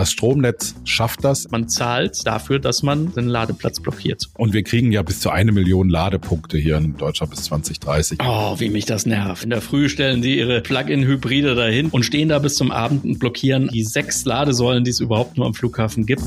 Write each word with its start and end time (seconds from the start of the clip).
Das 0.00 0.12
Stromnetz 0.12 0.76
schafft 0.84 1.24
das. 1.24 1.50
Man 1.50 1.68
zahlt 1.68 2.26
dafür, 2.26 2.58
dass 2.58 2.82
man 2.82 3.12
den 3.12 3.26
Ladeplatz 3.26 3.80
blockiert. 3.80 4.30
Und 4.38 4.54
wir 4.54 4.62
kriegen 4.62 4.92
ja 4.92 5.02
bis 5.02 5.20
zu 5.20 5.28
eine 5.28 5.52
Million 5.52 5.90
Ladepunkte 5.90 6.56
hier 6.56 6.78
in 6.78 6.96
Deutschland 6.96 7.32
bis 7.32 7.42
2030. 7.42 8.18
Oh, 8.24 8.58
wie 8.58 8.70
mich 8.70 8.86
das 8.86 9.04
nervt. 9.04 9.44
In 9.44 9.50
der 9.50 9.60
Früh 9.60 9.90
stellen 9.90 10.22
die 10.22 10.38
ihre 10.38 10.62
Plug-in-Hybride 10.62 11.54
dahin 11.54 11.90
und 11.90 12.04
stehen 12.04 12.30
da 12.30 12.38
bis 12.38 12.54
zum 12.54 12.70
Abend 12.70 13.04
und 13.04 13.18
blockieren 13.18 13.68
die 13.68 13.84
sechs 13.84 14.24
Ladesäulen, 14.24 14.84
die 14.84 14.90
es 14.90 15.00
überhaupt 15.00 15.36
nur 15.36 15.44
am 15.44 15.52
Flughafen 15.52 16.06
gibt. 16.06 16.22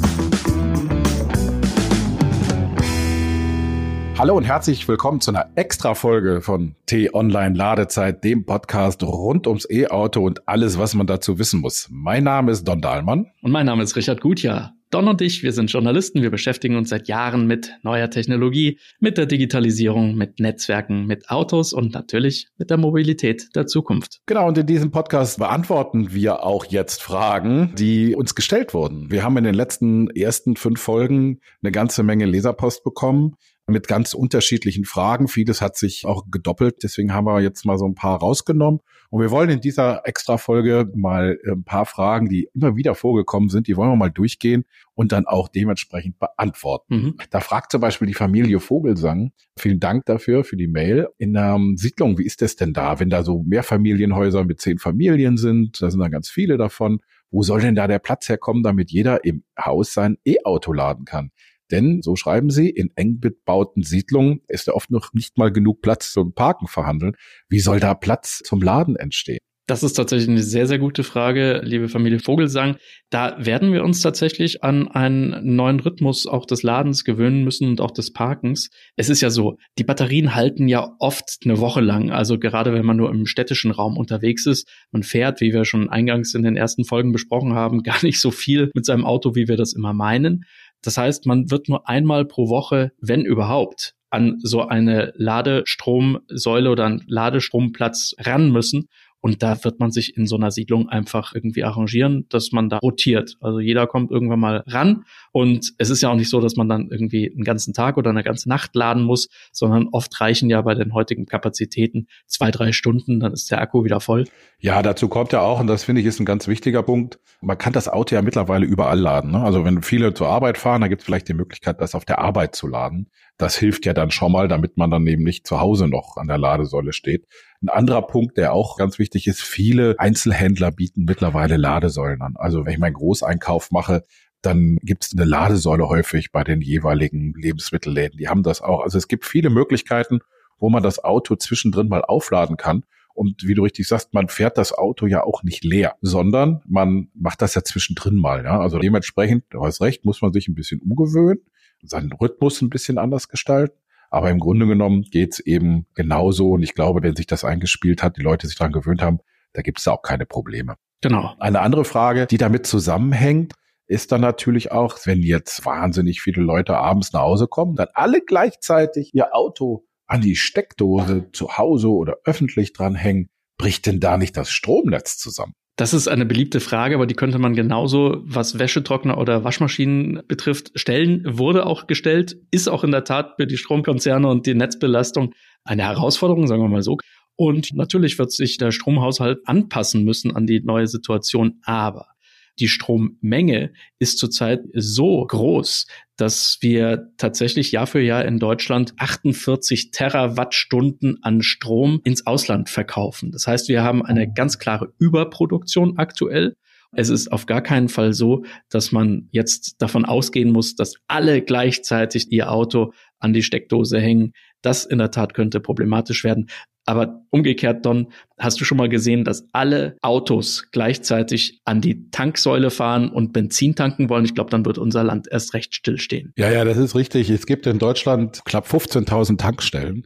Hallo 4.23 4.37
und 4.37 4.45
herzlich 4.45 4.87
willkommen 4.87 5.19
zu 5.19 5.31
einer 5.31 5.49
Extra-Folge 5.55 6.39
von 6.39 6.75
T-Online 6.85 7.57
Ladezeit, 7.57 8.23
dem 8.23 8.45
Podcast 8.45 9.03
rund 9.03 9.47
ums 9.47 9.69
E-Auto 9.69 10.23
und 10.25 10.47
alles, 10.47 10.77
was 10.77 10.95
man 10.95 11.07
dazu 11.07 11.39
wissen 11.39 11.59
muss. 11.59 11.89
Mein 11.91 12.23
Name 12.23 12.53
ist 12.53 12.63
Don 12.63 12.79
Dahlmann. 12.79 13.25
Und 13.41 13.51
mein 13.51 13.65
Name 13.65 13.83
ist 13.83 13.97
Richard 13.97 14.21
Gutjahr. 14.21 14.75
Don 14.91 15.09
und 15.09 15.21
ich, 15.21 15.43
wir 15.43 15.51
sind 15.51 15.71
Journalisten, 15.71 16.21
wir 16.21 16.29
beschäftigen 16.29 16.77
uns 16.77 16.87
seit 16.89 17.09
Jahren 17.09 17.47
mit 17.47 17.73
neuer 17.81 18.09
Technologie, 18.11 18.79
mit 18.99 19.17
der 19.17 19.25
Digitalisierung, 19.25 20.15
mit 20.15 20.39
Netzwerken, 20.39 21.05
mit 21.05 21.29
Autos 21.29 21.73
und 21.73 21.93
natürlich 21.93 22.47
mit 22.57 22.69
der 22.69 22.77
Mobilität 22.77 23.49
der 23.55 23.65
Zukunft. 23.65 24.21
Genau, 24.25 24.47
und 24.47 24.57
in 24.57 24.67
diesem 24.67 24.91
Podcast 24.91 25.39
beantworten 25.39 26.13
wir 26.13 26.43
auch 26.43 26.63
jetzt 26.65 27.01
Fragen, 27.01 27.73
die 27.75 28.15
uns 28.15 28.35
gestellt 28.35 28.73
wurden. 28.73 29.11
Wir 29.11 29.23
haben 29.23 29.35
in 29.35 29.43
den 29.43 29.55
letzten 29.55 30.09
ersten 30.11 30.55
fünf 30.55 30.79
Folgen 30.79 31.41
eine 31.61 31.73
ganze 31.73 32.03
Menge 32.03 32.25
Leserpost 32.25 32.85
bekommen 32.85 33.35
mit 33.67 33.87
ganz 33.87 34.13
unterschiedlichen 34.13 34.83
Fragen. 34.83 35.27
Vieles 35.27 35.61
hat 35.61 35.77
sich 35.77 36.05
auch 36.05 36.25
gedoppelt. 36.29 36.83
Deswegen 36.83 37.13
haben 37.13 37.25
wir 37.25 37.39
jetzt 37.41 37.65
mal 37.65 37.77
so 37.77 37.85
ein 37.85 37.95
paar 37.95 38.19
rausgenommen. 38.19 38.81
Und 39.09 39.21
wir 39.21 39.31
wollen 39.31 39.49
in 39.49 39.61
dieser 39.61 40.05
Extra-Folge 40.05 40.91
mal 40.95 41.39
äh, 41.43 41.51
ein 41.51 41.63
paar 41.63 41.85
Fragen, 41.85 42.27
die 42.27 42.49
immer 42.53 42.75
wieder 42.75 42.95
vorgekommen 42.95 43.49
sind, 43.49 43.67
die 43.67 43.77
wollen 43.77 43.91
wir 43.91 43.95
mal 43.95 44.11
durchgehen 44.11 44.65
und 44.95 45.11
dann 45.11 45.27
auch 45.27 45.47
dementsprechend 45.47 46.19
beantworten. 46.19 46.95
Mhm. 46.95 47.17
Da 47.29 47.39
fragt 47.39 47.71
zum 47.71 47.79
Beispiel 47.79 48.07
die 48.07 48.13
Familie 48.13 48.59
Vogelsang, 48.59 49.31
vielen 49.57 49.79
Dank 49.79 50.05
dafür, 50.05 50.43
für 50.43 50.57
die 50.57 50.67
Mail. 50.67 51.07
In 51.17 51.33
der 51.33 51.53
ähm, 51.55 51.77
Siedlung, 51.77 52.17
wie 52.17 52.25
ist 52.25 52.41
das 52.41 52.55
denn 52.55 52.73
da, 52.73 52.99
wenn 52.99 53.09
da 53.09 53.23
so 53.23 53.43
mehr 53.43 53.63
Familienhäuser 53.63 54.43
mit 54.43 54.59
zehn 54.59 54.77
Familien 54.77 55.37
sind, 55.37 55.81
da 55.81 55.89
sind 55.89 55.99
dann 55.99 56.11
ganz 56.11 56.29
viele 56.29 56.57
davon, 56.57 56.99
wo 57.31 57.41
soll 57.43 57.61
denn 57.61 57.75
da 57.75 57.87
der 57.87 57.99
Platz 57.99 58.29
herkommen, 58.29 58.61
damit 58.61 58.91
jeder 58.91 59.25
im 59.25 59.43
Haus 59.59 59.93
sein 59.93 60.17
E-Auto 60.25 60.71
laden 60.71 61.05
kann? 61.05 61.31
Denn, 61.71 62.01
so 62.01 62.15
schreiben 62.15 62.49
sie, 62.49 62.69
in 62.69 62.91
eng 62.95 63.19
bebauten 63.19 63.83
Siedlungen 63.83 64.41
ist 64.47 64.67
ja 64.67 64.73
oft 64.73 64.91
noch 64.91 65.13
nicht 65.13 65.37
mal 65.37 65.51
genug 65.51 65.81
Platz 65.81 66.11
zum 66.11 66.33
Parken 66.33 66.67
verhandeln. 66.67 67.13
Wie 67.49 67.59
soll 67.59 67.79
da 67.79 67.93
Platz 67.93 68.41
zum 68.43 68.61
Laden 68.61 68.95
entstehen? 68.95 69.39
Das 69.65 69.81
ist 69.81 69.93
tatsächlich 69.93 70.27
eine 70.27 70.43
sehr, 70.43 70.67
sehr 70.67 70.77
gute 70.77 71.03
Frage, 71.03 71.61
liebe 71.63 71.87
Familie 71.87 72.19
Vogelsang. 72.19 72.75
Da 73.09 73.37
werden 73.39 73.71
wir 73.71 73.85
uns 73.85 74.01
tatsächlich 74.01 74.61
an 74.61 74.89
einen 74.89 75.55
neuen 75.55 75.79
Rhythmus 75.79 76.27
auch 76.27 76.45
des 76.45 76.63
Ladens 76.63 77.05
gewöhnen 77.05 77.45
müssen 77.45 77.69
und 77.69 77.79
auch 77.79 77.91
des 77.91 78.11
Parkens. 78.11 78.71
Es 78.97 79.07
ist 79.07 79.21
ja 79.21 79.29
so, 79.29 79.55
die 79.77 79.85
Batterien 79.85 80.35
halten 80.35 80.67
ja 80.67 80.93
oft 80.99 81.37
eine 81.45 81.59
Woche 81.59 81.79
lang. 81.79 82.11
Also 82.11 82.39
gerade 82.39 82.73
wenn 82.73 82.85
man 82.85 82.97
nur 82.97 83.09
im 83.09 83.25
städtischen 83.25 83.71
Raum 83.71 83.95
unterwegs 83.95 84.45
ist, 84.47 84.69
man 84.91 85.01
fährt, 85.01 85.39
wie 85.39 85.53
wir 85.53 85.63
schon 85.63 85.89
eingangs 85.89 86.33
in 86.33 86.43
den 86.43 86.57
ersten 86.57 86.83
Folgen 86.83 87.13
besprochen 87.13 87.53
haben, 87.53 87.83
gar 87.83 88.03
nicht 88.03 88.19
so 88.19 88.31
viel 88.31 88.69
mit 88.73 88.85
seinem 88.85 89.05
Auto, 89.05 89.33
wie 89.33 89.47
wir 89.47 89.55
das 89.55 89.71
immer 89.71 89.93
meinen. 89.93 90.43
Das 90.83 90.97
heißt, 90.97 91.25
man 91.25 91.49
wird 91.49 91.69
nur 91.69 91.89
einmal 91.89 92.25
pro 92.25 92.49
Woche, 92.49 92.91
wenn 92.99 93.21
überhaupt, 93.25 93.95
an 94.09 94.37
so 94.43 94.61
eine 94.61 95.11
Ladestromsäule 95.15 96.69
oder 96.69 96.85
einen 96.85 97.03
Ladestromplatz 97.07 98.13
ran 98.19 98.51
müssen. 98.51 98.87
Und 99.23 99.41
da 99.41 99.63
wird 99.63 99.79
man 99.79 99.89
sich 99.89 100.17
in 100.17 100.27
so 100.27 100.35
einer 100.35 100.51
Siedlung 100.51 100.89
einfach 100.89 101.33
irgendwie 101.33 101.63
arrangieren, 101.63 102.25
dass 102.27 102.51
man 102.51 102.67
da 102.67 102.79
rotiert. 102.79 103.37
Also 103.39 103.61
jeder 103.61 103.87
kommt 103.87 104.11
irgendwann 104.11 104.41
mal 104.41 104.65
ran. 104.67 105.05
Und 105.31 105.71
es 105.77 105.89
ist 105.89 106.01
ja 106.01 106.09
auch 106.09 106.15
nicht 106.15 106.29
so, 106.29 106.41
dass 106.41 106.57
man 106.57 106.67
dann 106.67 106.89
irgendwie 106.91 107.31
einen 107.31 107.45
ganzen 107.45 107.73
Tag 107.73 107.95
oder 107.95 108.09
eine 108.09 108.25
ganze 108.25 108.49
Nacht 108.49 108.75
laden 108.75 109.03
muss, 109.03 109.29
sondern 109.53 109.87
oft 109.93 110.19
reichen 110.19 110.49
ja 110.49 110.61
bei 110.61 110.75
den 110.75 110.93
heutigen 110.93 111.25
Kapazitäten 111.25 112.07
zwei, 112.27 112.51
drei 112.51 112.73
Stunden, 112.73 113.21
dann 113.21 113.31
ist 113.31 113.49
der 113.49 113.61
Akku 113.61 113.85
wieder 113.85 114.01
voll. 114.01 114.25
Ja, 114.59 114.81
dazu 114.81 115.07
kommt 115.07 115.31
ja 115.31 115.39
auch, 115.39 115.61
und 115.61 115.67
das 115.67 115.85
finde 115.85 116.01
ich 116.01 116.07
ist 116.07 116.19
ein 116.19 116.25
ganz 116.25 116.49
wichtiger 116.49 116.83
Punkt, 116.83 117.17
man 117.39 117.57
kann 117.57 117.71
das 117.71 117.87
Auto 117.87 118.15
ja 118.15 118.21
mittlerweile 118.21 118.65
überall 118.65 118.99
laden. 118.99 119.31
Ne? 119.31 119.41
Also 119.41 119.63
wenn 119.63 119.83
viele 119.83 120.13
zur 120.13 120.27
Arbeit 120.27 120.57
fahren, 120.57 120.81
dann 120.81 120.89
gibt 120.89 121.01
es 121.01 121.05
vielleicht 121.05 121.29
die 121.29 121.33
Möglichkeit, 121.33 121.79
das 121.79 121.95
auf 121.95 122.03
der 122.03 122.19
Arbeit 122.19 122.55
zu 122.55 122.67
laden. 122.67 123.09
Das 123.37 123.57
hilft 123.57 123.85
ja 123.85 123.93
dann 123.93 124.11
schon 124.11 124.31
mal, 124.31 124.47
damit 124.47 124.77
man 124.77 124.91
dann 124.91 125.07
eben 125.07 125.23
nicht 125.23 125.47
zu 125.47 125.59
Hause 125.59 125.87
noch 125.87 126.17
an 126.17 126.27
der 126.27 126.37
Ladesäule 126.37 126.93
steht. 126.93 127.25
Ein 127.61 127.69
anderer 127.69 128.03
Punkt, 128.03 128.37
der 128.37 128.53
auch 128.53 128.77
ganz 128.77 128.99
wichtig 128.99 129.27
ist, 129.27 129.41
viele 129.41 129.95
Einzelhändler 129.97 130.71
bieten 130.71 131.05
mittlerweile 131.05 131.57
Ladesäulen 131.57 132.21
an. 132.21 132.35
Also 132.37 132.65
wenn 132.65 132.73
ich 132.73 132.79
meinen 132.79 132.93
Großeinkauf 132.93 133.71
mache, 133.71 134.03
dann 134.41 134.77
gibt 134.81 135.05
es 135.05 135.13
eine 135.15 135.25
Ladesäule 135.25 135.87
häufig 135.87 136.31
bei 136.31 136.43
den 136.43 136.61
jeweiligen 136.61 137.33
Lebensmittelläden. 137.33 138.17
Die 138.17 138.27
haben 138.27 138.43
das 138.43 138.61
auch. 138.61 138.81
Also 138.81 138.97
es 138.97 139.07
gibt 139.07 139.25
viele 139.25 139.49
Möglichkeiten, 139.49 140.19
wo 140.59 140.69
man 140.69 140.83
das 140.83 141.03
Auto 141.03 141.35
zwischendrin 141.35 141.87
mal 141.87 142.03
aufladen 142.03 142.57
kann. 142.57 142.83
Und 143.15 143.43
wie 143.43 143.53
du 143.53 143.63
richtig 143.63 143.87
sagst, 143.87 144.13
man 144.13 144.27
fährt 144.27 144.57
das 144.57 144.73
Auto 144.73 145.05
ja 145.05 145.23
auch 145.23 145.43
nicht 145.43 145.63
leer, 145.63 145.95
sondern 146.01 146.61
man 146.67 147.09
macht 147.13 147.41
das 147.41 147.55
ja 147.55 147.63
zwischendrin 147.63 148.15
mal. 148.15 148.43
Ja? 148.43 148.59
Also 148.59 148.79
dementsprechend, 148.79 149.45
du 149.51 149.63
hast 149.63 149.81
recht, 149.81 150.03
muss 150.03 150.21
man 150.21 150.33
sich 150.33 150.47
ein 150.47 150.55
bisschen 150.55 150.81
umgewöhnen 150.81 151.39
seinen 151.83 152.11
Rhythmus 152.11 152.61
ein 152.61 152.69
bisschen 152.69 152.97
anders 152.97 153.27
gestalten. 153.27 153.77
Aber 154.09 154.29
im 154.29 154.39
Grunde 154.39 154.67
genommen 154.67 155.03
geht's 155.03 155.39
eben 155.39 155.87
genauso. 155.95 156.51
Und 156.51 156.63
ich 156.63 156.75
glaube, 156.75 157.01
wenn 157.01 157.15
sich 157.15 157.25
das 157.25 157.43
eingespielt 157.43 158.03
hat, 158.03 158.17
die 158.17 158.21
Leute 158.21 158.47
sich 158.47 158.57
daran 158.57 158.71
gewöhnt 158.71 159.01
haben, 159.01 159.19
da 159.53 159.61
gibt's 159.61 159.83
da 159.83 159.91
auch 159.91 160.01
keine 160.01 160.25
Probleme. 160.25 160.75
Genau. 161.01 161.33
Eine 161.39 161.61
andere 161.61 161.83
Frage, 161.83 162.27
die 162.27 162.37
damit 162.37 162.65
zusammenhängt, 162.65 163.53
ist 163.87 164.11
dann 164.11 164.21
natürlich 164.21 164.71
auch, 164.71 164.97
wenn 165.05 165.21
jetzt 165.21 165.65
wahnsinnig 165.65 166.21
viele 166.21 166.41
Leute 166.41 166.77
abends 166.77 167.11
nach 167.11 167.21
Hause 167.21 167.47
kommen, 167.47 167.75
dann 167.75 167.87
alle 167.93 168.21
gleichzeitig 168.21 169.13
ihr 169.13 169.35
Auto 169.35 169.85
an 170.05 170.21
die 170.21 170.35
Steckdose 170.35 171.31
zu 171.31 171.57
Hause 171.57 171.89
oder 171.89 172.17
öffentlich 172.23 172.73
dranhängen, 172.73 173.29
bricht 173.57 173.85
denn 173.85 173.99
da 173.99 174.17
nicht 174.17 174.37
das 174.37 174.51
Stromnetz 174.51 175.17
zusammen? 175.17 175.53
Das 175.75 175.93
ist 175.93 176.07
eine 176.07 176.25
beliebte 176.25 176.59
Frage, 176.59 176.93
aber 176.93 177.07
die 177.07 177.15
könnte 177.15 177.39
man 177.39 177.55
genauso, 177.55 178.21
was 178.25 178.59
Wäschetrockner 178.59 179.17
oder 179.17 179.43
Waschmaschinen 179.43 180.21
betrifft, 180.27 180.71
stellen. 180.75 181.23
Wurde 181.25 181.65
auch 181.65 181.87
gestellt, 181.87 182.37
ist 182.51 182.67
auch 182.67 182.83
in 182.83 182.91
der 182.91 183.03
Tat 183.05 183.33
für 183.37 183.47
die 183.47 183.57
Stromkonzerne 183.57 184.27
und 184.27 184.45
die 184.45 184.53
Netzbelastung 184.53 185.33
eine 185.63 185.83
Herausforderung, 185.83 186.45
sagen 186.45 186.61
wir 186.61 186.69
mal 186.69 186.83
so. 186.83 186.97
Und 187.35 187.73
natürlich 187.73 188.19
wird 188.19 188.31
sich 188.31 188.57
der 188.57 188.71
Stromhaushalt 188.71 189.39
anpassen 189.45 190.03
müssen 190.03 190.35
an 190.35 190.45
die 190.45 190.61
neue 190.61 190.85
Situation. 190.85 191.59
Aber 191.63 192.12
die 192.59 192.67
Strommenge 192.67 193.73
ist 193.99 194.19
zurzeit 194.19 194.61
so 194.73 195.25
groß, 195.25 195.87
dass 196.15 196.57
wir 196.61 197.11
tatsächlich 197.17 197.71
Jahr 197.71 197.87
für 197.87 198.01
Jahr 198.01 198.25
in 198.25 198.39
Deutschland 198.39 198.93
48 198.97 199.91
Terawattstunden 199.91 201.17
an 201.23 201.41
Strom 201.41 202.01
ins 202.03 202.27
Ausland 202.27 202.69
verkaufen. 202.69 203.31
Das 203.31 203.47
heißt, 203.47 203.67
wir 203.69 203.83
haben 203.83 204.05
eine 204.05 204.31
ganz 204.31 204.59
klare 204.59 204.93
Überproduktion 204.99 205.97
aktuell. 205.97 206.55
Es 206.95 207.09
ist 207.09 207.31
auf 207.31 207.45
gar 207.45 207.61
keinen 207.61 207.89
Fall 207.89 208.13
so, 208.13 208.43
dass 208.69 208.91
man 208.91 209.27
jetzt 209.31 209.81
davon 209.81 210.05
ausgehen 210.05 210.51
muss, 210.51 210.75
dass 210.75 210.95
alle 211.07 211.41
gleichzeitig 211.41 212.31
ihr 212.31 212.51
Auto 212.51 212.93
an 213.19 213.33
die 213.33 213.43
Steckdose 213.43 213.99
hängen. 213.99 214.33
Das 214.61 214.85
in 214.85 214.97
der 214.99 215.11
Tat 215.11 215.33
könnte 215.33 215.59
problematisch 215.59 216.23
werden. 216.23 216.47
Aber 216.85 217.21
umgekehrt, 217.29 217.85
Don, 217.85 218.11
hast 218.37 218.59
du 218.59 218.65
schon 218.65 218.77
mal 218.77 218.89
gesehen, 218.89 219.23
dass 219.23 219.47
alle 219.53 219.95
Autos 220.01 220.67
gleichzeitig 220.71 221.61
an 221.63 221.79
die 221.79 222.09
Tanksäule 222.11 222.71
fahren 222.71 223.09
und 223.09 223.31
Benzin 223.31 223.75
tanken 223.75 224.09
wollen? 224.09 224.25
Ich 224.25 224.35
glaube, 224.35 224.49
dann 224.49 224.65
wird 224.65 224.77
unser 224.77 225.03
Land 225.03 225.27
erst 225.31 225.53
recht 225.53 225.73
stillstehen. 225.73 226.33
Ja, 226.37 226.51
ja, 226.51 226.65
das 226.65 226.77
ist 226.77 226.95
richtig. 226.95 227.29
Es 227.29 227.45
gibt 227.45 227.67
in 227.67 227.79
Deutschland 227.79 228.41
knapp 228.43 228.67
15.000 228.67 229.37
Tankstellen. 229.37 230.05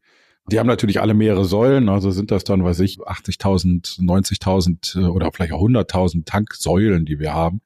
Die 0.49 0.59
haben 0.59 0.67
natürlich 0.67 1.01
alle 1.01 1.13
mehrere 1.13 1.43
Säulen, 1.43 1.89
also 1.89 2.09
sind 2.09 2.31
das 2.31 2.45
dann, 2.45 2.63
weiß 2.63 2.79
ich, 2.79 2.99
80.000, 2.99 3.99
90.000 3.99 5.01
äh, 5.01 5.05
oder 5.05 5.29
vielleicht 5.33 5.51
auch 5.51 5.61
100.000 5.61 6.25
Tanksäulen, 6.25 7.05
die 7.05 7.19
wir 7.19 7.33
haben. 7.33 7.61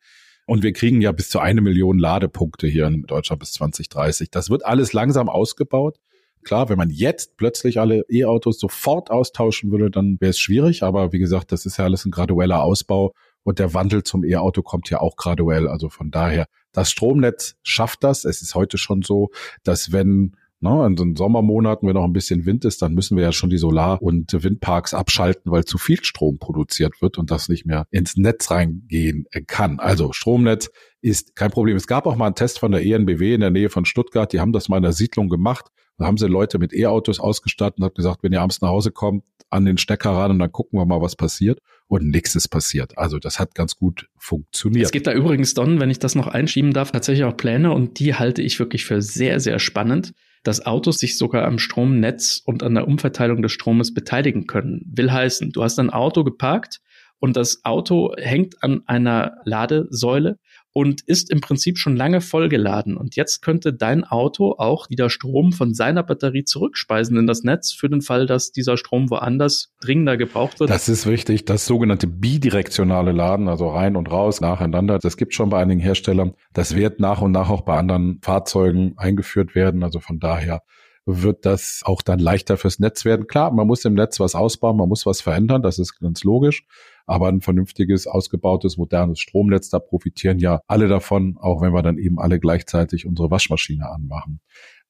Und 0.48 0.64
wir 0.64 0.74
kriegen 0.74 1.00
ja 1.00 1.12
bis 1.12 1.30
zu 1.30 1.40
eine 1.40 1.62
Million 1.62 2.00
Ladepunkte 2.00 2.68
hier 2.68 2.88
in 2.88 3.04
Deutschland 3.04 3.40
bis 3.40 3.54
2030. 3.54 4.32
Das 4.32 4.50
wird 4.50 4.66
alles 4.66 4.94
langsam 4.94 5.30
ausgebaut. 5.30 6.00
Klar, 6.44 6.70
wenn 6.70 6.78
man 6.78 6.90
jetzt 6.90 7.38
plötzlich 7.38 7.80
alle 7.80 8.04
E-Autos 8.10 8.60
sofort 8.60 9.12
austauschen 9.12 9.72
würde, 9.72 9.92
dann 9.92 10.18
wäre 10.20 10.32
es 10.32 10.40
schwierig. 10.40 10.82
Aber 10.82 11.14
wie 11.14 11.20
gesagt, 11.20 11.52
das 11.52 11.68
ist 11.68 11.78
ja 11.78 11.86
alles 11.86 12.06
ein 12.06 12.12
gradueller 12.12 12.64
Ausbau. 12.64 13.14
Und 13.44 13.60
der 13.60 13.76
Wandel 13.76 14.04
zum 14.04 14.24
E-Auto 14.24 14.64
kommt 14.64 14.90
ja 14.90 15.00
auch 15.00 15.16
graduell. 15.16 15.68
Also 15.68 15.90
von 15.90 16.10
daher, 16.10 16.48
das 16.72 16.90
Stromnetz 16.90 17.56
schafft 17.62 18.04
das. 18.04 18.26
Es 18.26 18.42
ist 18.42 18.56
heute 18.56 18.80
schon 18.80 19.04
so, 19.04 19.30
dass 19.64 19.92
wenn 19.92 20.36
Ne, 20.64 20.86
in 20.86 20.96
den 20.96 21.16
Sommermonaten, 21.16 21.88
wenn 21.88 21.96
noch 21.96 22.04
ein 22.04 22.14
bisschen 22.14 22.46
Wind 22.46 22.66
ist, 22.66 22.84
dann 22.84 22.94
müssen 22.94 23.18
wir 23.18 23.24
ja 23.24 23.32
schon 23.32 23.50
die 23.50 23.58
Solar- 23.58 24.00
und 24.00 24.32
Windparks 24.32 24.94
abschalten, 24.94 25.52
weil 25.52 25.66
zu 25.66 25.80
viel 25.80 26.04
Strom 26.04 26.38
produziert 26.38 27.02
wird 27.02 27.18
und 27.18 27.32
das 27.32 27.50
nicht 27.50 27.66
mehr 27.66 27.88
ins 27.90 28.16
Netz 28.16 28.52
reingehen 28.52 29.26
kann. 29.48 29.80
Also 29.80 30.14
Stromnetz 30.14 30.70
ist 31.02 31.36
kein 31.36 31.50
Problem. 31.50 31.76
Es 31.78 31.88
gab 31.88 32.06
auch 32.06 32.16
mal 32.16 32.28
einen 32.28 32.36
Test 32.36 32.60
von 32.60 32.72
der 32.72 32.86
ENBW 32.86 33.34
in 33.34 33.42
der 33.42 33.50
Nähe 33.50 33.72
von 33.72 33.86
Stuttgart. 33.86 34.32
Die 34.32 34.40
haben 34.40 34.54
das 34.54 34.70
mal 34.70 34.78
in 34.78 34.84
der 34.84 34.94
Siedlung 34.94 35.30
gemacht. 35.30 35.66
Da 35.98 36.06
haben 36.06 36.18
sie 36.18 36.28
Leute 36.28 36.60
mit 36.60 36.74
E-Autos 36.74 37.20
ausgestattet 37.20 37.80
und 37.80 37.86
hat 37.86 37.96
gesagt, 37.96 38.22
wenn 38.22 38.32
ihr 38.32 38.42
abends 38.42 38.62
nach 38.62 38.70
Hause 38.70 38.92
kommt, 38.92 39.24
an 39.50 39.66
den 39.66 39.80
Stecker 39.80 40.12
ran 40.12 40.30
und 40.30 40.40
dann 40.40 40.52
gucken 40.52 40.78
wir 40.78 40.86
mal, 40.86 41.02
was 41.02 41.16
passiert. 41.16 41.60
und 41.88 42.08
nichts 42.08 42.36
ist 42.36 42.50
passiert. 42.50 42.98
Also 43.00 43.18
das 43.18 43.40
hat 43.40 43.56
ganz 43.56 43.76
gut 43.76 44.08
funktioniert. 44.16 44.86
Es 44.86 44.92
gibt 44.92 45.08
da 45.08 45.14
übrigens, 45.14 45.56
Don, 45.56 45.80
wenn 45.80 45.90
ich 45.90 46.00
das 46.00 46.14
noch 46.14 46.28
einschieben 46.28 46.72
darf, 46.72 46.92
tatsächlich 46.92 47.26
auch 47.26 47.36
Pläne 47.36 47.74
und 47.74 48.00
die 48.00 48.14
halte 48.14 48.42
ich 48.44 48.60
wirklich 48.60 48.86
für 48.86 49.02
sehr, 49.02 49.40
sehr 49.40 49.58
spannend 49.58 50.14
dass 50.44 50.66
Autos 50.66 50.98
sich 50.98 51.18
sogar 51.18 51.46
am 51.46 51.60
Stromnetz 51.60 52.42
und 52.46 52.64
an 52.64 52.76
der 52.76 52.88
Umverteilung 52.88 53.42
des 53.42 53.52
Stromes 53.52 53.94
beteiligen 53.94 54.48
können. 54.48 54.82
Will 54.86 55.12
heißen, 55.12 55.52
du 55.52 55.64
hast 55.64 55.80
ein 55.80 55.90
Auto 55.90 56.24
geparkt 56.24 56.80
und 57.20 57.38
das 57.38 57.64
Auto 57.64 58.14
hängt 58.18 58.64
an 58.64 58.82
einer 58.88 59.38
Ladesäule 59.46 60.38
und 60.74 61.02
ist 61.02 61.30
im 61.32 61.42
Prinzip 61.42 61.78
schon 61.78 61.96
lange 61.96 62.22
vollgeladen. 62.22 62.96
Und 62.96 63.16
jetzt 63.16 63.42
könnte 63.42 63.74
dein 63.74 64.04
Auto 64.04 64.56
auch 64.58 64.90
wieder 64.90 65.10
Strom 65.10 65.52
von 65.52 65.74
seiner 65.74 66.04
Batterie 66.04 66.44
zurückspeisen 66.44 67.18
in 67.18 67.28
das 67.28 67.44
Netz 67.44 67.74
für 67.74 67.90
den 67.90 68.02
Fall, 68.02 68.26
dass 68.26 68.52
dieser 68.52 68.78
Strom 68.78 69.10
woanders 69.10 69.74
dringender 69.82 70.18
gebraucht 70.18 70.60
wird. 70.60 70.70
Das 70.70 70.88
ist 70.88 71.06
wichtig. 71.06 71.46
Das 71.46 71.66
sogenannte 71.66 72.08
bidirektionale 72.08 73.12
Laden, 73.12 73.50
also 73.50 73.70
rein 73.70 73.96
und 73.96 74.10
raus 74.10 74.40
nacheinander, 74.42 75.00
das 75.00 75.18
gibt 75.18 75.34
schon 75.34 75.50
bei 75.50 75.62
einigen 75.62 75.82
Herstellern. 75.82 76.34
Das 76.54 76.76
wird 76.76 77.00
nach 77.00 77.22
und 77.22 77.32
nach 77.32 77.50
auch 77.50 77.62
bei 77.62 77.78
anderen 77.78 78.20
Fahrzeugen 78.22 78.94
eingeführt 78.98 79.56
werden. 79.56 79.84
Also 79.84 80.00
von 80.00 80.20
daher 80.20 80.62
wird 81.06 81.46
das 81.46 81.82
auch 81.84 82.02
dann 82.02 82.20
leichter 82.20 82.58
fürs 82.58 82.80
Netz 82.80 83.06
werden. 83.06 83.28
Klar, 83.28 83.52
man 83.52 83.68
muss 83.68 83.86
im 83.86 83.96
Netz 83.96 84.20
was 84.20 84.36
ausbauen, 84.36 84.78
man 84.78 84.88
muss 84.88 85.06
was 85.06 85.22
verändern, 85.22 85.62
das 85.62 85.80
ist 85.80 86.00
ganz 86.00 86.24
logisch 86.24 86.66
aber 87.12 87.28
ein 87.28 87.42
vernünftiges, 87.42 88.08
ausgebautes, 88.08 88.78
modernes 88.78 89.20
Stromnetz, 89.20 89.70
da 89.70 89.80
profitieren 89.80 90.40
ja 90.40 90.62
alle 90.68 90.88
davon, 90.88 91.38
auch 91.40 91.62
wenn 91.62 91.74
wir 91.74 91.82
dann 91.82 91.98
eben 91.98 92.20
alle 92.20 92.40
gleichzeitig 92.40 93.06
unsere 93.06 93.30
Waschmaschine 93.30 93.90
anmachen. 93.90 94.40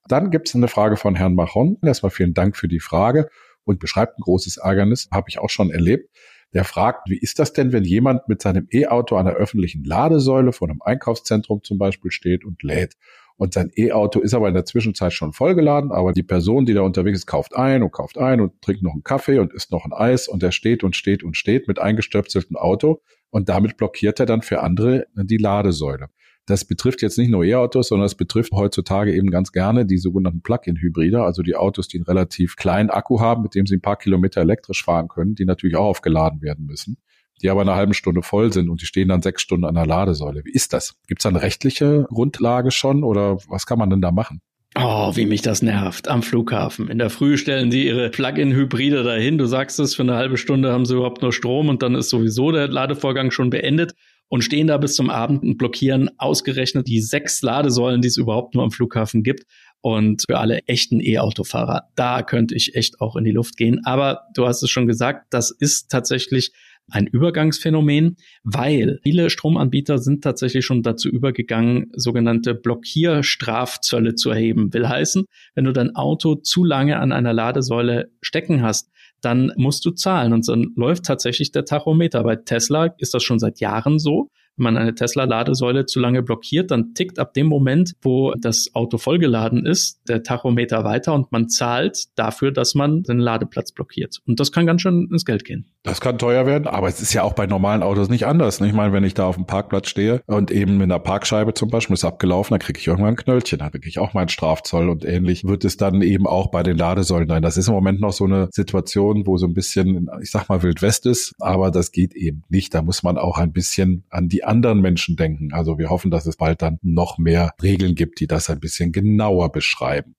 Dann 0.08 0.30
gibt 0.30 0.48
es 0.48 0.56
eine 0.56 0.68
Frage 0.68 0.98
von 0.98 1.16
Herrn 1.16 1.34
Machon. 1.34 1.78
Erstmal 1.82 2.12
vielen 2.12 2.36
Dank 2.36 2.58
für 2.58 2.68
die 2.68 2.80
Frage 2.80 3.30
und 3.64 3.80
beschreibt 3.80 4.18
ein 4.18 4.22
großes 4.22 4.58
Ärgernis, 4.58 5.10
habe 5.12 5.30
ich 5.30 5.40
auch 5.40 5.50
schon 5.50 5.72
erlebt. 5.72 6.16
Der 6.54 6.64
fragt, 6.64 7.10
wie 7.10 7.18
ist 7.18 7.40
das 7.40 7.54
denn, 7.54 7.72
wenn 7.72 7.86
jemand 7.86 8.28
mit 8.28 8.42
seinem 8.42 8.68
E-Auto 8.72 9.16
an 9.16 9.26
der 9.26 9.36
öffentlichen 9.36 9.84
Ladesäule 9.84 10.52
vor 10.52 10.70
einem 10.70 10.82
Einkaufszentrum 10.82 11.64
zum 11.64 11.80
Beispiel 11.80 12.12
steht 12.12 12.46
und 12.46 12.62
lädt? 12.62 12.98
Und 13.42 13.56
sein 13.56 13.72
E-Auto 13.76 14.20
ist 14.20 14.36
aber 14.36 14.50
in 14.50 14.54
der 14.54 14.66
Zwischenzeit 14.66 15.14
schon 15.14 15.34
vollgeladen, 15.34 15.92
aber 15.92 16.14
die 16.14 16.22
Person, 16.22 16.68
die 16.68 16.76
da 16.76 16.82
unterwegs 16.82 17.18
ist, 17.18 17.26
kauft 17.26 17.56
ein 17.56 17.82
und 17.82 17.92
kauft 17.92 18.20
ein 18.20 18.40
und 18.40 18.62
trinkt 18.62 18.84
noch 18.84 18.94
einen 18.94 19.04
Kaffee 19.04 19.40
und 19.40 19.52
isst 19.52 19.72
noch 19.72 19.84
ein 19.84 19.94
Eis 19.94 20.28
und 20.28 20.44
er 20.44 20.52
steht 20.52 20.84
und 20.84 20.96
steht 20.96 21.24
und 21.24 21.36
steht 21.36 21.68
mit 21.68 21.80
eingestöpseltem 21.80 22.56
Auto 22.56 23.02
und 23.32 23.50
damit 23.50 23.78
blockiert 23.78 24.20
er 24.20 24.28
dann 24.28 24.44
für 24.44 24.62
andere 24.62 25.08
die 25.16 25.38
Ladesäule. 25.38 26.10
Das 26.46 26.66
betrifft 26.66 27.02
jetzt 27.02 27.18
nicht 27.18 27.32
nur 27.32 27.44
E-Autos, 27.44 27.88
sondern 27.88 28.06
es 28.06 28.14
betrifft 28.14 28.52
heutzutage 28.52 29.12
eben 29.12 29.32
ganz 29.32 29.52
gerne 29.52 29.88
die 29.88 29.98
sogenannten 29.98 30.44
Plug-in-Hybride, 30.44 31.24
also 31.24 31.42
die 31.42 31.56
Autos, 31.56 31.88
die 31.88 31.98
einen 31.98 32.06
relativ 32.06 32.58
kleinen 32.58 32.92
Akku 32.92 33.22
haben, 33.22 33.42
mit 33.42 33.56
dem 33.56 33.66
sie 33.66 33.78
ein 33.78 33.82
paar 33.82 33.98
Kilometer 33.98 34.42
elektrisch 34.42 34.84
fahren 34.84 35.08
können, 35.08 35.34
die 35.34 35.46
natürlich 35.46 35.78
auch 35.78 35.86
aufgeladen 35.86 36.44
werden 36.44 36.68
müssen 36.68 36.98
die 37.42 37.50
aber 37.50 37.62
eine 37.62 37.76
halbe 37.76 37.94
Stunde 37.94 38.22
voll 38.22 38.54
sind 38.54 38.70
und 38.70 38.82
die 38.82 38.86
stehen 38.86 39.10
dann 39.10 39.22
sechs 39.22 39.42
Stunden 39.42 39.66
an 39.66 39.76
der 39.76 39.86
Ladesäule. 39.86 40.44
Wie 40.46 40.52
ist 40.52 40.74
das? 40.74 40.96
Gibt 41.08 41.22
es 41.22 41.24
da 41.24 41.30
eine 41.30 41.42
rechtliche 41.42 42.06
Grundlage 42.10 42.72
schon 42.72 43.04
oder 43.04 43.38
was 43.48 43.66
kann 43.66 43.80
man 43.80 43.90
denn 43.90 44.02
da 44.02 44.12
machen? 44.12 44.42
Oh, 44.76 45.12
wie 45.16 45.26
mich 45.26 45.42
das 45.42 45.62
nervt 45.62 46.08
am 46.08 46.24
Flughafen. 46.24 46.88
In 46.88 46.98
der 46.98 47.10
Früh 47.10 47.36
stellen 47.36 47.70
die 47.70 47.88
ihre 47.88 48.10
Plug-in-Hybride 48.10 49.04
dahin. 49.04 49.38
Du 49.38 49.46
sagst 49.46 49.80
es, 49.80 49.96
für 49.96 50.04
eine 50.04 50.16
halbe 50.16 50.38
Stunde 50.38 50.72
haben 50.72 50.86
sie 50.86 50.96
überhaupt 50.96 51.22
nur 51.22 51.34
Strom 51.34 51.68
und 51.68 51.84
dann 51.84 51.94
ist 51.94 52.10
sowieso 52.10 52.54
der 52.54 52.70
Ladevorgang 52.70 53.32
schon 53.32 53.50
beendet 53.50 53.94
und 54.30 54.44
stehen 54.44 54.68
da 54.68 54.78
bis 54.78 54.96
zum 54.96 55.10
Abend 55.10 55.44
und 55.44 55.58
blockieren 55.58 56.10
ausgerechnet 56.18 56.88
die 56.88 57.02
sechs 57.02 57.42
Ladesäulen, 57.42 58.02
die 58.02 58.08
es 58.08 58.16
überhaupt 58.16 58.56
nur 58.56 58.64
am 58.64 58.72
Flughafen 58.72 59.24
gibt. 59.24 59.44
Und 59.82 60.24
für 60.28 60.38
alle 60.38 60.60
echten 60.68 61.00
E-Autofahrer, 61.00 61.90
da 61.96 62.22
könnte 62.22 62.56
ich 62.56 62.76
echt 62.76 63.02
auch 63.02 63.16
in 63.16 63.24
die 63.24 63.32
Luft 63.32 63.58
gehen. 63.58 63.82
Aber 63.84 64.22
du 64.36 64.46
hast 64.46 64.62
es 64.62 64.70
schon 64.70 64.88
gesagt, 64.88 65.28
das 65.32 65.52
ist 65.52 65.90
tatsächlich 65.90 66.52
ein 66.90 67.08
Übergangsphänomen, 67.08 68.18
weil 68.44 69.00
viele 69.04 69.30
Stromanbieter 69.30 69.98
sind 69.98 70.24
tatsächlich 70.24 70.66
schon 70.66 70.84
dazu 70.84 71.10
übergegangen, 71.10 71.90
sogenannte 71.94 72.54
Blockierstrafzölle 72.54 74.16
zu 74.16 74.30
erheben. 74.30 74.74
Will 74.74 74.88
heißen, 74.88 75.26
wenn 75.56 75.66
du 75.66 75.72
dein 75.72 75.96
Auto 75.96 76.36
zu 76.36 76.64
lange 76.64 77.00
an 77.00 77.12
einer 77.12 77.34
Ladesäule 77.34 78.12
stecken 78.22 78.62
hast, 78.62 78.92
dann 79.22 79.52
musst 79.56 79.86
du 79.86 79.92
zahlen 79.92 80.34
und 80.34 80.48
dann 80.48 80.74
läuft 80.76 81.06
tatsächlich 81.06 81.52
der 81.52 81.66
Tachometer. 81.66 82.24
Bei 82.24 82.36
Tesla 82.36 82.94
ist 82.98 83.14
das 83.14 83.24
schon 83.24 83.40
seit 83.40 83.60
Jahren 83.60 84.00
so 84.00 84.30
man 84.62 84.78
eine 84.78 84.96
Tesla-Ladesäule 84.96 85.86
zu 85.86 86.00
lange 86.00 86.24
blockiert, 86.24 86.72
dann 86.72 86.94
tickt 86.94 87.20
ab 87.20 87.34
dem 87.34 87.48
Moment, 87.48 87.96
wo 88.02 88.34
das 88.36 88.70
Auto 88.74 88.98
vollgeladen 88.98 89.66
ist, 89.66 90.00
der 90.08 90.24
Tachometer 90.24 90.84
weiter 90.84 91.14
und 91.14 91.32
man 91.32 91.50
zahlt 91.50 92.18
dafür, 92.18 92.52
dass 92.52 92.76
man 92.76 93.04
den 93.04 93.20
Ladeplatz 93.20 93.72
blockiert. 93.72 94.20
Und 94.26 94.40
das 94.40 94.52
kann 94.52 94.66
ganz 94.66 94.82
schön 94.82 95.10
ins 95.12 95.26
Geld 95.26 95.44
gehen. 95.44 95.66
Das 95.84 96.00
kann 96.00 96.20
teuer 96.20 96.46
werden, 96.46 96.68
aber 96.68 96.88
es 96.90 97.02
ist 97.02 97.12
ja 97.14 97.24
auch 97.24 97.34
bei 97.34 97.48
normalen 97.48 97.82
Autos 97.82 98.08
nicht 98.08 98.28
anders. 98.28 98.62
Ich 98.62 98.72
meine, 98.72 98.94
wenn 98.94 99.04
ich 99.04 99.16
da 99.16 99.26
auf 99.26 99.36
dem 99.36 99.48
Parkplatz 99.48 99.90
stehe 99.90 100.22
und 100.28 100.52
eben 100.52 100.80
in 100.80 100.90
der 100.90 101.00
Parkscheibe 101.00 101.56
zum 101.56 101.72
Beispiel 101.72 101.96
ist 101.96 102.06
abgelaufen, 102.06 102.54
dann 102.54 102.60
kriege 102.60 102.78
ich 102.78 102.86
irgendwann 102.86 103.14
ein 103.14 103.16
Knöllchen, 103.16 103.58
dann 103.58 103.72
kriege 103.72 103.88
ich 103.88 103.98
auch 103.98 104.14
meinen 104.14 104.30
Strafzoll 104.30 104.90
und 104.90 105.04
ähnlich 105.06 105.44
wird 105.44 105.66
es 105.66 105.78
dann 105.78 106.04
eben 106.04 106.28
auch 106.28 106.52
bei 106.52 106.62
den 106.62 106.78
Ladesäulen 106.78 107.28
sein. 107.28 107.42
Das 107.42 107.58
ist 107.58 107.68
im 107.68 107.74
Moment 107.74 108.00
noch 108.00 108.14
so 108.14 108.26
eine 108.26 108.50
Situation, 108.52 109.26
wo 109.26 109.38
so 109.38 109.48
ein 109.48 109.56
bisschen, 109.56 110.08
ich 110.22 110.30
sag 110.30 110.50
mal, 110.50 110.62
Wild 110.62 110.84
West 110.84 111.08
ist, 111.08 111.34
aber 111.40 111.72
das 111.72 111.92
geht 111.92 112.14
eben 112.14 112.44
nicht. 112.48 112.76
Da 112.76 112.84
muss 112.84 113.02
man 113.02 113.18
auch 113.18 113.40
ein 113.40 113.52
bisschen 113.52 114.04
an 114.12 114.30
die 114.30 114.44
anderen 114.44 114.82
Menschen 114.82 115.16
denken. 115.16 115.52
Also 115.52 115.80
wir 115.80 115.90
hoffen, 115.90 116.12
dass 116.12 116.28
es 116.28 116.38
bald 116.38 116.62
dann 116.62 116.78
noch 116.84 117.18
mehr 117.18 117.54
Regeln 117.60 117.96
gibt, 117.96 118.20
die 118.20 118.28
das 118.28 118.52
ein 118.52 118.60
bisschen 118.60 118.92
genauer 118.92 119.52
beschreiben. 119.52 120.14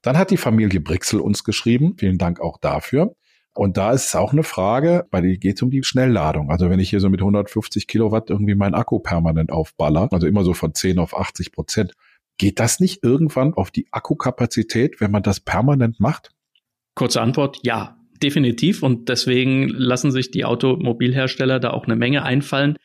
Dann 0.00 0.16
hat 0.16 0.30
die 0.30 0.36
Familie 0.36 0.80
Brixel 0.80 1.18
uns 1.18 1.42
geschrieben. 1.42 1.94
Vielen 1.98 2.18
Dank 2.18 2.38
auch 2.38 2.58
dafür. 2.58 3.16
Und 3.58 3.76
da 3.76 3.90
ist 3.90 4.14
auch 4.14 4.32
eine 4.32 4.44
Frage, 4.44 5.08
bei 5.10 5.20
der 5.20 5.36
geht 5.36 5.60
um 5.64 5.70
die 5.70 5.82
Schnellladung. 5.82 6.48
Also 6.48 6.70
wenn 6.70 6.78
ich 6.78 6.90
hier 6.90 7.00
so 7.00 7.10
mit 7.10 7.18
150 7.18 7.88
Kilowatt 7.88 8.30
irgendwie 8.30 8.54
meinen 8.54 8.74
Akku 8.74 9.00
permanent 9.00 9.50
aufballer, 9.50 10.08
also 10.12 10.28
immer 10.28 10.44
so 10.44 10.54
von 10.54 10.74
10 10.74 11.00
auf 11.00 11.18
80 11.18 11.50
Prozent, 11.50 11.94
geht 12.38 12.60
das 12.60 12.78
nicht 12.78 13.02
irgendwann 13.02 13.54
auf 13.54 13.72
die 13.72 13.88
Akkukapazität, 13.90 15.00
wenn 15.00 15.10
man 15.10 15.24
das 15.24 15.40
permanent 15.40 15.98
macht? 15.98 16.30
Kurze 16.94 17.20
Antwort, 17.20 17.58
ja, 17.64 17.96
definitiv. 18.22 18.84
Und 18.84 19.08
deswegen 19.08 19.66
lassen 19.66 20.12
sich 20.12 20.30
die 20.30 20.44
Automobilhersteller 20.44 21.58
da 21.58 21.70
auch 21.70 21.86
eine 21.86 21.96
Menge 21.96 22.22
einfallen, 22.22 22.76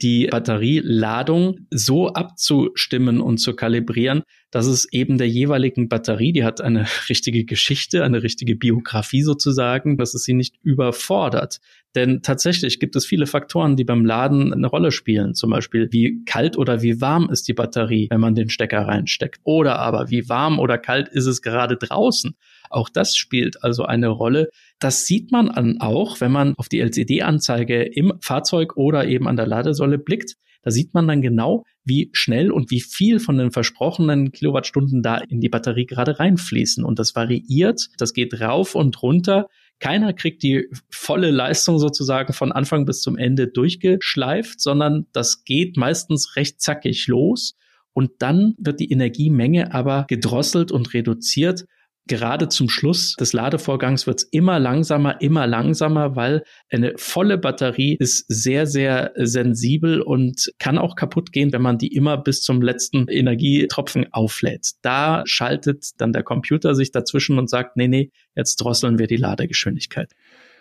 die 0.00 0.28
Batterieladung 0.28 1.66
so 1.70 2.12
abzustimmen 2.12 3.20
und 3.20 3.38
zu 3.38 3.56
kalibrieren, 3.56 4.22
dass 4.50 4.66
es 4.66 4.92
eben 4.92 5.18
der 5.18 5.28
jeweiligen 5.28 5.88
Batterie, 5.88 6.32
die 6.32 6.44
hat 6.44 6.60
eine 6.60 6.86
richtige 7.08 7.44
Geschichte, 7.44 8.04
eine 8.04 8.22
richtige 8.22 8.56
Biografie 8.56 9.22
sozusagen, 9.22 9.96
dass 9.96 10.14
es 10.14 10.24
sie 10.24 10.34
nicht 10.34 10.56
überfordert. 10.62 11.60
Denn 11.94 12.22
tatsächlich 12.22 12.78
gibt 12.78 12.94
es 12.94 13.04
viele 13.04 13.26
Faktoren, 13.26 13.76
die 13.76 13.84
beim 13.84 14.04
Laden 14.04 14.52
eine 14.52 14.68
Rolle 14.68 14.92
spielen. 14.92 15.34
Zum 15.34 15.50
Beispiel, 15.50 15.88
wie 15.90 16.24
kalt 16.24 16.56
oder 16.56 16.82
wie 16.82 17.00
warm 17.00 17.28
ist 17.30 17.48
die 17.48 17.52
Batterie, 17.52 18.06
wenn 18.10 18.20
man 18.20 18.36
den 18.36 18.48
Stecker 18.48 18.86
reinsteckt. 18.86 19.40
Oder 19.42 19.80
aber, 19.80 20.10
wie 20.10 20.28
warm 20.28 20.60
oder 20.60 20.78
kalt 20.78 21.08
ist 21.08 21.26
es 21.26 21.42
gerade 21.42 21.76
draußen. 21.76 22.36
Auch 22.70 22.88
das 22.88 23.16
spielt 23.16 23.64
also 23.64 23.84
eine 23.84 24.08
Rolle. 24.08 24.50
Das 24.78 25.06
sieht 25.06 25.32
man 25.32 25.48
an 25.48 25.80
auch, 25.80 26.20
wenn 26.20 26.30
man 26.30 26.54
auf 26.56 26.68
die 26.68 26.78
LCD-Anzeige 26.78 27.82
im 27.82 28.12
Fahrzeug 28.20 28.76
oder 28.76 29.06
eben 29.06 29.26
an 29.26 29.36
der 29.36 29.48
Ladesäule 29.48 29.98
blickt. 29.98 30.36
Da 30.62 30.70
sieht 30.70 30.94
man 30.94 31.08
dann 31.08 31.22
genau, 31.22 31.64
wie 31.84 32.10
schnell 32.12 32.50
und 32.50 32.70
wie 32.70 32.80
viel 32.80 33.18
von 33.18 33.38
den 33.38 33.50
versprochenen 33.50 34.32
Kilowattstunden 34.32 35.02
da 35.02 35.18
in 35.18 35.40
die 35.40 35.48
Batterie 35.48 35.86
gerade 35.86 36.18
reinfließen. 36.18 36.84
Und 36.84 36.98
das 36.98 37.14
variiert, 37.14 37.88
das 37.98 38.12
geht 38.12 38.40
rauf 38.40 38.74
und 38.74 39.02
runter. 39.02 39.48
Keiner 39.78 40.12
kriegt 40.12 40.42
die 40.42 40.68
volle 40.90 41.30
Leistung 41.30 41.78
sozusagen 41.78 42.34
von 42.34 42.52
Anfang 42.52 42.84
bis 42.84 43.00
zum 43.00 43.16
Ende 43.16 43.48
durchgeschleift, 43.48 44.60
sondern 44.60 45.06
das 45.12 45.44
geht 45.44 45.76
meistens 45.78 46.36
recht 46.36 46.60
zackig 46.60 47.06
los. 47.06 47.54
Und 47.92 48.10
dann 48.18 48.54
wird 48.58 48.80
die 48.80 48.92
Energiemenge 48.92 49.72
aber 49.72 50.04
gedrosselt 50.08 50.70
und 50.70 50.92
reduziert 50.92 51.64
gerade 52.10 52.48
zum 52.48 52.68
Schluss 52.68 53.14
des 53.14 53.32
Ladevorgangs 53.32 54.08
wird 54.08 54.18
es 54.18 54.24
immer 54.24 54.58
langsamer, 54.58 55.20
immer 55.20 55.46
langsamer, 55.46 56.16
weil 56.16 56.42
eine 56.68 56.94
volle 56.96 57.38
Batterie 57.38 57.94
ist 57.94 58.24
sehr, 58.26 58.66
sehr 58.66 59.12
sensibel 59.14 60.02
und 60.02 60.52
kann 60.58 60.76
auch 60.76 60.96
kaputt 60.96 61.30
gehen, 61.30 61.52
wenn 61.52 61.62
man 61.62 61.78
die 61.78 61.94
immer 61.94 62.18
bis 62.18 62.42
zum 62.42 62.62
letzten 62.62 63.06
Energietropfen 63.06 64.12
auflädt. 64.12 64.72
Da 64.82 65.22
schaltet 65.24 65.90
dann 65.98 66.12
der 66.12 66.24
Computer 66.24 66.74
sich 66.74 66.90
dazwischen 66.90 67.38
und 67.38 67.48
sagt, 67.48 67.76
nee, 67.76 67.86
nee, 67.86 68.10
jetzt 68.34 68.56
drosseln 68.56 68.98
wir 68.98 69.06
die 69.06 69.16
Ladegeschwindigkeit. 69.16 70.10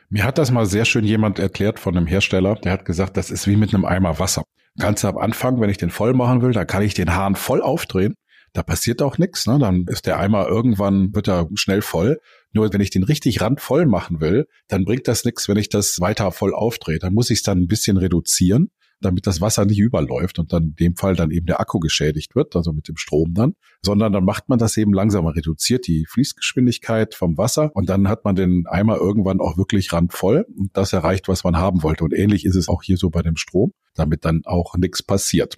Mir 0.09 0.25
hat 0.25 0.37
das 0.37 0.51
mal 0.51 0.67
sehr 0.67 0.85
schön 0.85 1.03
jemand 1.03 1.39
erklärt 1.39 1.79
von 1.79 1.97
einem 1.97 2.05
Hersteller, 2.05 2.55
der 2.63 2.73
hat 2.73 2.85
gesagt, 2.85 3.17
das 3.17 3.31
ist 3.31 3.47
wie 3.47 3.55
mit 3.55 3.73
einem 3.73 3.85
Eimer 3.85 4.19
Wasser. 4.19 4.43
Ganz 4.77 5.03
am 5.03 5.17
Anfang, 5.17 5.59
wenn 5.59 5.71
ich 5.71 5.77
den 5.77 5.89
voll 5.89 6.13
machen 6.13 6.43
will, 6.43 6.51
dann 6.51 6.67
kann 6.67 6.83
ich 6.83 6.93
den 6.93 7.15
Hahn 7.15 7.35
voll 7.35 7.63
aufdrehen 7.63 8.13
da 8.53 8.63
passiert 8.63 9.01
auch 9.01 9.17
nichts. 9.17 9.45
Ne? 9.47 9.59
Dann 9.59 9.85
ist 9.87 10.05
der 10.05 10.19
Eimer 10.19 10.47
irgendwann, 10.47 11.13
wird 11.13 11.27
er 11.27 11.47
schnell 11.55 11.81
voll. 11.81 12.19
Nur 12.51 12.71
wenn 12.73 12.81
ich 12.81 12.89
den 12.89 13.03
richtig 13.03 13.41
randvoll 13.41 13.85
machen 13.85 14.21
will, 14.21 14.47
dann 14.67 14.85
bringt 14.85 15.07
das 15.07 15.23
nichts, 15.25 15.47
wenn 15.47 15.57
ich 15.57 15.69
das 15.69 15.99
weiter 15.99 16.31
voll 16.31 16.53
aufdrehe. 16.53 16.99
Dann 16.99 17.13
muss 17.13 17.29
ich 17.29 17.39
es 17.39 17.43
dann 17.43 17.59
ein 17.59 17.67
bisschen 17.67 17.97
reduzieren. 17.97 18.71
damit 19.01 19.27
das 19.27 19.41
Wasser 19.41 19.65
nicht 19.65 19.79
überläuft 19.79 20.39
und 20.39 20.51
dann 20.53 20.63
in 20.63 20.75
dem 20.75 20.95
Fall 20.95 21.15
dann 21.15 21.31
eben 21.31 21.45
der 21.45 21.59
Akku 21.59 21.79
geschädigt 21.79 22.35
wird, 22.35 22.55
also 22.55 22.73
mit 22.73 22.87
dem 22.87 22.97
Strom 22.97 23.33
dann, 23.33 23.53
sondern 23.81 24.11
dann 24.11 24.25
macht 24.25 24.49
man 24.49 24.59
das 24.59 24.75
eben 24.77 24.93
langsamer, 24.93 25.35
reduziert 25.35 25.87
die 25.87 26.05
Fließgeschwindigkeit 26.09 27.15
vom 27.15 27.37
Wasser 27.37 27.71
und 27.73 27.89
dann 27.89 28.07
hat 28.07 28.25
man 28.25 28.35
den 28.35 28.65
Eimer 28.67 28.97
irgendwann 28.97 29.39
auch 29.39 29.57
wirklich 29.57 29.93
randvoll 29.93 30.45
und 30.57 30.75
das 30.75 30.93
erreicht, 30.93 31.27
was 31.27 31.43
man 31.43 31.57
haben 31.57 31.83
wollte. 31.83 32.03
Und 32.03 32.13
ähnlich 32.13 32.45
ist 32.45 32.55
es 32.55 32.67
auch 32.67 32.83
hier 32.83 32.97
so 32.97 33.09
bei 33.09 33.21
dem 33.21 33.37
Strom, 33.37 33.73
damit 33.95 34.25
dann 34.25 34.41
auch 34.45 34.75
nichts 34.75 35.01
passiert. 35.03 35.57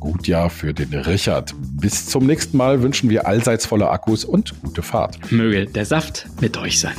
Gutjahr 0.00 0.50
für 0.50 0.74
den 0.74 0.92
Richard. 0.92 1.54
Bis 1.80 2.08
zum 2.08 2.26
nächsten 2.26 2.58
Mal 2.58 2.82
wünschen 2.82 3.08
wir 3.08 3.26
allseits 3.26 3.64
volle 3.64 3.88
Akkus 3.88 4.26
und 4.26 4.60
gute 4.60 4.82
Fahrt. 4.82 5.32
Möge 5.32 5.64
der 5.64 5.86
Saft 5.86 6.26
mit 6.42 6.58
euch 6.58 6.78
sein. 6.78 6.92